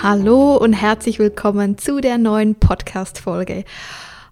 [0.00, 3.64] Hallo und herzlich willkommen zu der neuen Podcast-Folge.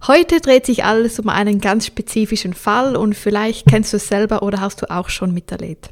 [0.06, 4.44] Heute dreht sich alles um einen ganz spezifischen Fall und vielleicht kennst du es selber
[4.44, 5.90] oder hast du auch schon miterlebt.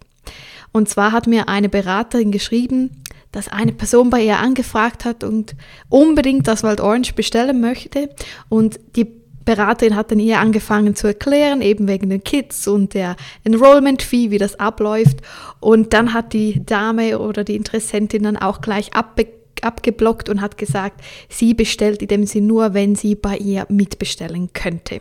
[0.70, 3.02] Und zwar hat mir eine Beraterin geschrieben,
[3.32, 5.56] dass eine Person bei ihr angefragt hat und
[5.88, 8.10] unbedingt das Wild Orange bestellen möchte
[8.48, 9.10] und die
[9.44, 14.30] Beraterin hat dann ihr angefangen zu erklären, eben wegen den Kids und der Enrollment Fee,
[14.30, 15.18] wie das abläuft.
[15.60, 20.58] Und dann hat die Dame oder die Interessentin dann auch gleich abbekommen abgeblockt und hat
[20.58, 25.00] gesagt, sie bestellt in dem Sinn nur, wenn sie bei ihr mitbestellen könnte.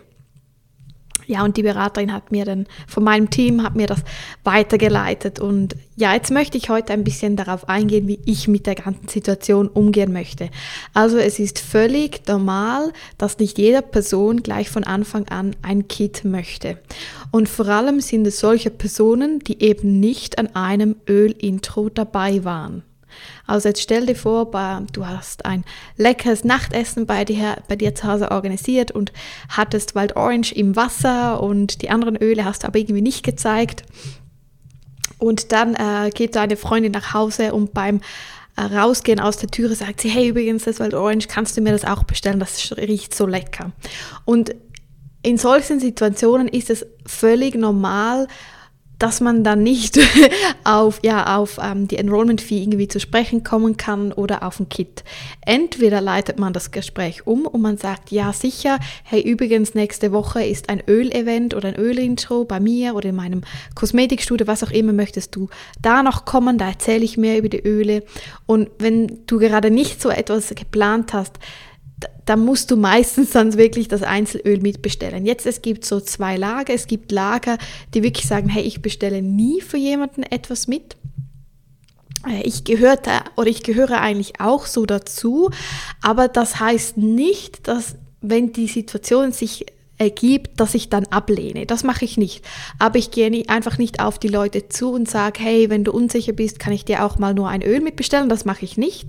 [1.28, 4.04] Ja, und die Beraterin hat mir dann von meinem Team hat mir das
[4.44, 8.76] weitergeleitet und ja, jetzt möchte ich heute ein bisschen darauf eingehen, wie ich mit der
[8.76, 10.50] ganzen Situation umgehen möchte.
[10.94, 16.26] Also es ist völlig normal, dass nicht jede Person gleich von Anfang an ein Kit
[16.26, 16.80] möchte.
[17.32, 22.84] Und vor allem sind es solche Personen, die eben nicht an einem Öl-Intro dabei waren.
[23.46, 24.52] Also jetzt stell dir vor,
[24.92, 25.64] du hast ein
[25.98, 29.12] leckeres Nachtessen bei dir, bei dir zu Hause organisiert und
[29.50, 33.84] hattest Wild Orange im Wasser und die anderen Öle hast du aber irgendwie nicht gezeigt.
[35.18, 38.02] Und dann äh, geht deine Freundin nach Hause und beim
[38.56, 41.72] äh, Rausgehen aus der Türe sagt sie, hey übrigens, das Wild Orange, kannst du mir
[41.72, 42.40] das auch bestellen?
[42.40, 43.72] Das riecht so lecker.
[44.26, 44.54] Und
[45.22, 48.28] in solchen Situationen ist es völlig normal,
[49.04, 50.00] dass man dann nicht
[50.64, 55.04] auf, ja, auf ähm, die Enrollment-Fee irgendwie zu sprechen kommen kann oder auf ein Kit.
[55.46, 60.46] Entweder leitet man das Gespräch um und man sagt, ja sicher, hey übrigens nächste Woche
[60.46, 63.42] ist ein Öl-Event oder ein Öl-Intro bei mir oder in meinem
[63.76, 65.50] Kosmetikstudio, was auch immer möchtest du
[65.82, 68.04] da noch kommen, da erzähle ich mehr über die Öle.
[68.46, 71.40] Und wenn du gerade nicht so etwas geplant hast,
[72.26, 75.26] da musst du meistens dann wirklich das Einzelöl mitbestellen.
[75.26, 76.74] Jetzt, es gibt so zwei Lager.
[76.74, 77.58] Es gibt Lager,
[77.94, 80.96] die wirklich sagen, hey, ich bestelle nie für jemanden etwas mit.
[82.28, 85.50] Äh, ich gehörte oder ich gehöre eigentlich auch so dazu,
[86.02, 89.66] aber das heißt nicht, dass wenn die Situation sich
[89.98, 91.66] ergibt, dass ich dann ablehne.
[91.66, 92.44] Das mache ich nicht.
[92.80, 95.92] Aber ich gehe nicht, einfach nicht auf die Leute zu und sage, hey, wenn du
[95.92, 98.30] unsicher bist, kann ich dir auch mal nur ein Öl mitbestellen.
[98.30, 99.08] Das mache ich nicht.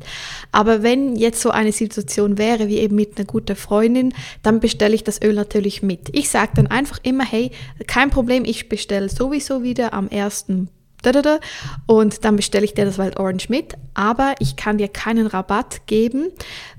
[0.53, 4.13] Aber wenn jetzt so eine Situation wäre, wie eben mit einer guten Freundin,
[4.43, 6.09] dann bestelle ich das Öl natürlich mit.
[6.13, 7.51] Ich sage dann einfach immer, hey,
[7.87, 10.69] kein Problem, ich bestelle sowieso wieder am ersten
[11.87, 13.75] und dann bestelle ich dir das Wild Orange mit.
[13.95, 16.31] Aber ich kann dir keinen Rabatt geben.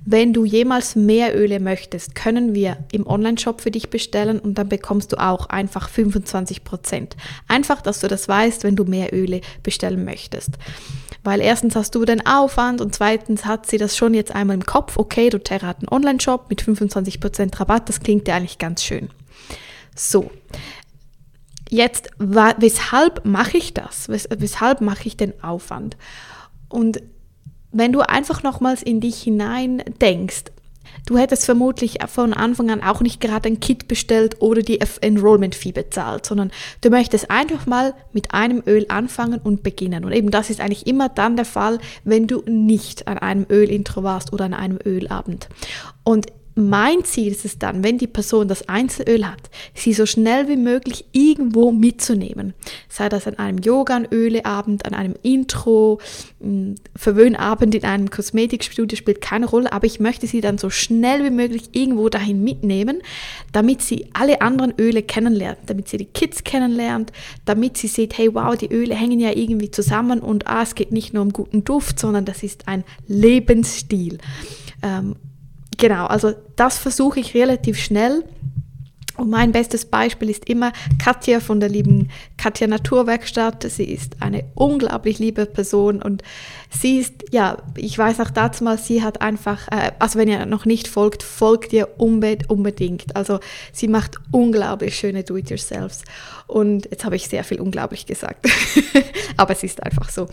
[0.06, 4.70] Wenn du jemals mehr Öle möchtest, können wir im Online-Shop für dich bestellen und dann
[4.70, 7.16] bekommst du auch einfach 25 Prozent.
[7.48, 10.52] Einfach, dass du das weißt, wenn du mehr Öle bestellen möchtest.
[11.24, 14.66] Weil erstens hast du den Aufwand und zweitens hat sie das schon jetzt einmal im
[14.66, 14.98] Kopf.
[14.98, 17.90] Okay, doTERRA hat einen Online-Shop mit 25 Prozent Rabatt.
[17.90, 19.10] Das klingt ja eigentlich ganz schön.
[19.96, 20.30] So,
[21.76, 24.08] Jetzt, weshalb mache ich das?
[24.08, 25.98] weshalb mache ich den Aufwand?
[26.70, 27.02] Und
[27.74, 30.46] wenn du einfach nochmals in dich hinein denkst,
[31.06, 35.54] du hättest vermutlich von Anfang an auch nicht gerade ein Kit bestellt oder die Enrollment
[35.54, 36.50] Fee bezahlt, sondern
[36.80, 40.06] du möchtest einfach mal mit einem Öl anfangen und beginnen.
[40.06, 44.02] Und eben das ist eigentlich immer dann der Fall, wenn du nicht an einem Ölintro
[44.02, 45.50] warst oder an einem Ölabend.
[46.06, 50.48] Und mein Ziel ist es dann, wenn die Person das Einzelöl hat, sie so schnell
[50.48, 52.54] wie möglich irgendwo mitzunehmen.
[52.88, 56.00] Sei das an einem Yoga, an Öleabend, an einem Intro,
[56.96, 61.30] Verwöhnabend in einem Kosmetikstudio spielt keine Rolle, aber ich möchte sie dann so schnell wie
[61.30, 63.02] möglich irgendwo dahin mitnehmen,
[63.52, 67.12] damit sie alle anderen Öle kennenlernt, damit sie die Kids kennenlernt,
[67.44, 70.94] damit sie sieht, hey wow, die Öle hängen ja irgendwie zusammen und ah, es geht
[70.94, 74.20] nicht nur um guten Duft, sondern das ist ein Lebensstil.
[74.82, 75.16] Ähm,
[75.78, 78.24] genau, also das versuche ich relativ schnell.
[79.18, 83.64] Und mein bestes Beispiel ist immer Katja von der lieben Katja Naturwerkstatt.
[83.64, 86.22] Sie ist eine unglaublich liebe Person und
[86.70, 90.46] sie ist, ja, ich weiß auch dazu mal, sie hat einfach, äh, also wenn ihr
[90.46, 93.16] noch nicht folgt, folgt ihr unbedingt.
[93.16, 93.40] Also
[93.72, 96.04] sie macht unglaublich schöne Do-it-yourselfs.
[96.48, 98.46] Und jetzt habe ich sehr viel unglaublich gesagt,
[99.38, 100.28] aber es ist einfach so.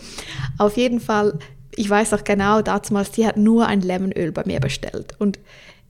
[0.57, 1.39] Auf jeden Fall
[1.75, 5.15] ich weiß auch genau, damals, die hat nur ein Lemonöl bei mir bestellt.
[5.19, 5.39] Und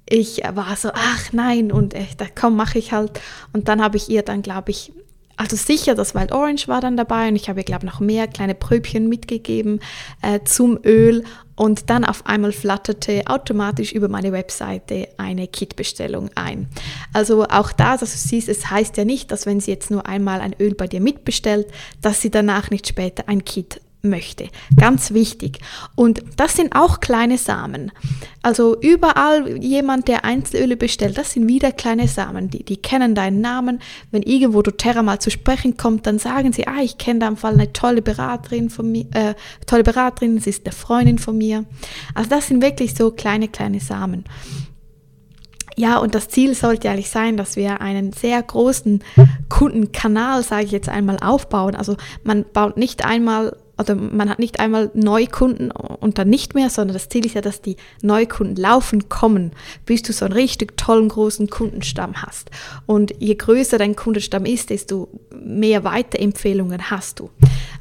[0.08, 3.20] ich war so, ach nein, und ich dachte, komm, mache ich halt.
[3.54, 4.92] Und dann habe ich ihr dann, glaube ich,
[5.36, 8.00] also sicher, das Wild Orange war dann dabei und ich habe ihr, glaube ich, noch
[8.00, 9.80] mehr kleine Pröbchen mitgegeben
[10.22, 11.24] äh, zum Öl.
[11.56, 16.68] Und dann auf einmal flatterte automatisch über meine Webseite eine Kit-Bestellung ein.
[17.14, 20.08] Also auch da, dass du siehst, es heißt ja nicht, dass wenn sie jetzt nur
[20.08, 21.68] einmal ein Öl bei dir mitbestellt,
[22.02, 24.50] dass sie danach nicht später ein Kit möchte.
[24.76, 25.60] Ganz wichtig.
[25.96, 27.92] Und das sind auch kleine Samen.
[28.42, 32.50] Also überall jemand, der Einzelöle bestellt, das sind wieder kleine Samen.
[32.50, 33.80] Die, die kennen deinen Namen.
[34.12, 37.38] Wenn irgendwo doTERRA mal zu sprechen kommt, dann sagen sie, ah, ich kenne da im
[37.38, 39.36] Fall eine tolle Beraterin von mir, äh,
[39.66, 41.64] tolle Beraterin, sie ist eine Freundin von mir.
[42.14, 44.26] Also das sind wirklich so kleine, kleine Samen.
[45.76, 49.02] Ja, und das Ziel sollte eigentlich sein, dass wir einen sehr großen
[49.50, 51.76] Kundenkanal, sage ich jetzt einmal, aufbauen.
[51.76, 56.70] Also man baut nicht einmal oder man hat nicht einmal Neukunden und dann nicht mehr,
[56.70, 59.52] sondern das Ziel ist ja, dass die Neukunden laufen kommen,
[59.86, 62.50] bis du so einen richtig tollen großen Kundenstamm hast.
[62.86, 67.30] Und je größer dein Kundenstamm ist, desto mehr Weiterempfehlungen hast du.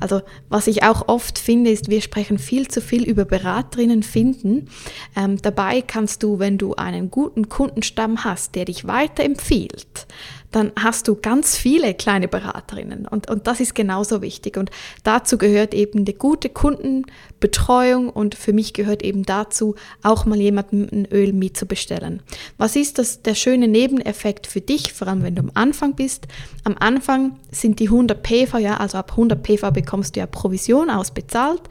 [0.00, 4.68] Also was ich auch oft finde, ist, wir sprechen viel zu viel über Beraterinnen finden.
[5.16, 10.06] Ähm, dabei kannst du, wenn du einen guten Kundenstamm hast, der dich weiterempfiehlt,
[10.52, 14.56] dann hast du ganz viele kleine Beraterinnen und, und das ist genauso wichtig.
[14.56, 14.70] Und
[15.02, 20.88] dazu gehört eben eine gute Kundenbetreuung und für mich gehört eben dazu, auch mal jemandem
[20.92, 22.22] ein Öl mitzubestellen.
[22.58, 26.28] Was ist das, der schöne Nebeneffekt für dich, vor allem wenn du am Anfang bist?
[26.64, 30.90] Am Anfang sind die 100 PV, ja, also ab 100 PV bekommst du ja Provision
[30.90, 31.62] ausbezahlt.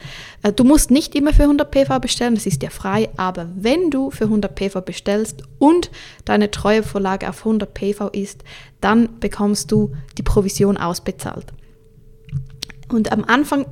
[0.43, 3.89] Äh, du musst nicht immer für 100 PV bestellen, das ist ja frei, aber wenn
[3.89, 5.91] du für 100 PV bestellst und
[6.25, 8.43] deine Treuevorlage auf 100 PV ist,
[8.81, 11.53] dann bekommst du die Provision ausbezahlt.
[12.89, 13.65] Und am Anfang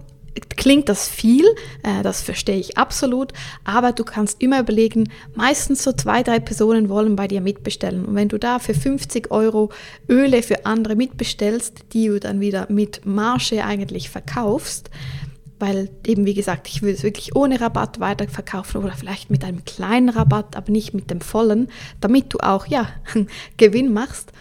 [0.56, 1.46] klingt das viel,
[1.84, 3.34] äh, das verstehe ich absolut,
[3.64, 8.06] aber du kannst immer überlegen, meistens so zwei, drei Personen wollen bei dir mitbestellen.
[8.06, 9.70] Und wenn du da für 50 Euro
[10.08, 14.90] Öle für andere mitbestellst, die du dann wieder mit Marge eigentlich verkaufst,
[15.60, 19.66] weil eben wie gesagt, ich würde es wirklich ohne Rabatt weiterverkaufen oder vielleicht mit einem
[19.66, 21.68] kleinen Rabatt, aber nicht mit dem vollen,
[22.00, 22.88] damit du auch ja
[23.58, 24.32] Gewinn machst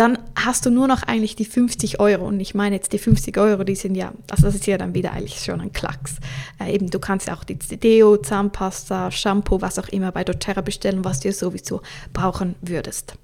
[0.00, 2.26] dann hast du nur noch eigentlich die 50 Euro.
[2.26, 4.94] Und ich meine jetzt die 50 Euro, die sind ja, also das ist ja dann
[4.94, 6.16] wieder eigentlich schon ein Klacks.
[6.58, 10.62] Äh, eben, du kannst ja auch die Deo, Zahnpasta, Shampoo, was auch immer bei doTERRA
[10.62, 11.82] bestellen, was du sowieso
[12.14, 13.14] brauchen würdest.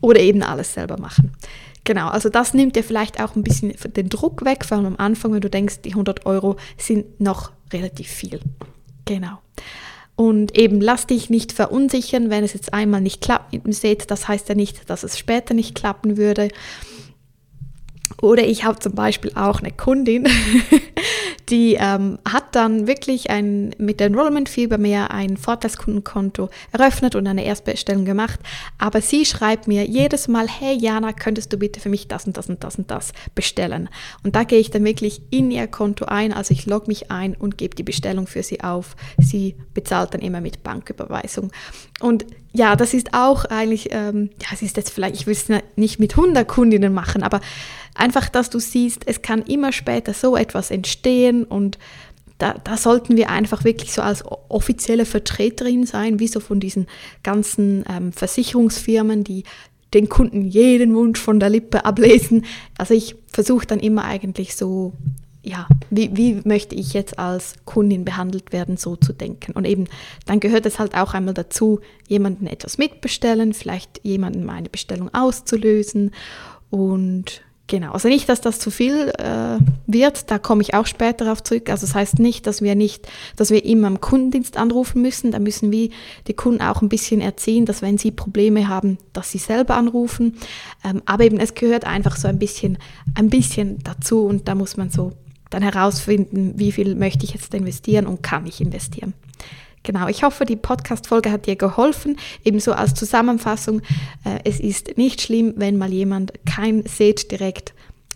[0.00, 1.32] Oder eben alles selber machen.
[1.82, 4.96] Genau, also das nimmt dir vielleicht auch ein bisschen den Druck weg, vor allem am
[4.96, 8.38] Anfang, wenn du denkst, die 100 Euro sind noch relativ viel.
[9.04, 9.38] Genau.
[10.16, 14.10] Und eben lass dich nicht verunsichern, wenn es jetzt einmal nicht klappt mit dem Set.
[14.10, 16.48] Das heißt ja nicht, dass es später nicht klappen würde.
[18.22, 20.28] Oder ich habe zum Beispiel auch eine Kundin,
[21.48, 27.14] die ähm, hat dann wirklich ein, mit der Enrollment Fee bei mir ein Vorteilskundenkonto eröffnet
[27.14, 28.40] und eine Erstbestellung gemacht.
[28.78, 32.36] Aber sie schreibt mir jedes Mal, hey Jana, könntest du bitte für mich das und
[32.36, 33.88] das und das und das bestellen?
[34.22, 37.34] Und da gehe ich dann wirklich in ihr Konto ein, also ich logge mich ein
[37.34, 38.96] und gebe die Bestellung für sie auf.
[39.18, 41.50] Sie bezahlt dann immer mit Banküberweisung.
[42.00, 45.48] Und ja, das ist auch eigentlich, ähm, ja, es ist jetzt vielleicht, ich will es
[45.76, 47.40] nicht mit 100 Kundinnen machen, aber
[47.94, 51.78] einfach, dass du siehst, es kann immer später so etwas entstehen und
[52.38, 56.86] da, da, sollten wir einfach wirklich so als offizielle Vertreterin sein, wie so von diesen
[57.22, 59.44] ganzen ähm, Versicherungsfirmen, die
[59.94, 62.44] den Kunden jeden Wunsch von der Lippe ablesen.
[62.76, 64.92] Also ich versuche dann immer eigentlich so
[65.44, 69.52] ja, wie, wie möchte ich jetzt als Kundin behandelt werden, so zu denken.
[69.52, 69.86] Und eben,
[70.24, 76.12] dann gehört es halt auch einmal dazu, jemanden etwas mitbestellen, vielleicht jemanden meine Bestellung auszulösen.
[76.70, 81.24] Und genau, also nicht, dass das zu viel äh, wird, da komme ich auch später
[81.24, 81.70] darauf zurück.
[81.70, 85.30] Also das heißt nicht, dass wir nicht, dass wir immer am Kundendienst anrufen müssen.
[85.30, 85.90] Da müssen wir
[86.26, 90.36] die Kunden auch ein bisschen erziehen, dass wenn sie Probleme haben, dass sie selber anrufen.
[90.84, 92.78] Ähm, aber eben, es gehört einfach so ein bisschen,
[93.14, 95.12] ein bisschen dazu und da muss man so
[95.50, 99.14] dann herausfinden, wie viel möchte ich jetzt investieren und kann ich investieren.
[99.84, 102.16] Genau, ich hoffe, die Podcast-Folge hat dir geholfen.
[102.42, 103.82] Ebenso als Zusammenfassung,
[104.24, 107.74] äh, es ist nicht schlimm, wenn mal jemand kein Set direkt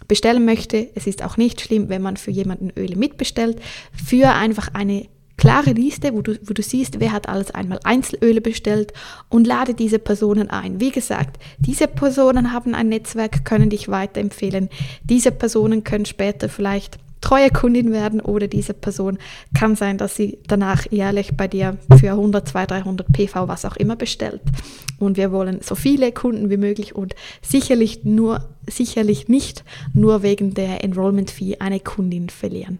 [0.08, 0.88] bestellen möchte.
[0.94, 3.60] Es ist auch nicht schlimm, wenn man für jemanden Öle mitbestellt.
[3.92, 8.40] Für einfach eine klare Liste, wo du, wo du siehst, wer hat alles einmal Einzelöle
[8.40, 8.94] bestellt
[9.28, 10.80] und lade diese Personen ein.
[10.80, 14.70] Wie gesagt, diese Personen haben ein Netzwerk, können dich weiterempfehlen.
[15.04, 19.18] Diese Personen können später vielleicht treue Kundin werden oder diese Person
[19.54, 23.76] kann sein, dass sie danach jährlich bei dir für 100, 200, 300 PV, was auch
[23.76, 24.40] immer bestellt.
[24.98, 30.54] Und wir wollen so viele Kunden wie möglich und sicherlich nur, sicherlich nicht nur wegen
[30.54, 32.78] der Enrollment Fee eine Kundin verlieren.